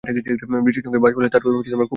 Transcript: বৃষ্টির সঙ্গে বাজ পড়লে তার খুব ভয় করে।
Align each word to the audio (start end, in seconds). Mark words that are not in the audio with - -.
বৃষ্টির 0.63 0.85
সঙ্গে 0.85 0.99
বাজ 0.99 1.11
পড়লে 1.15 1.29
তার 1.29 1.41
খুব 1.43 1.51
ভয় 1.55 1.63
করে। 1.71 1.87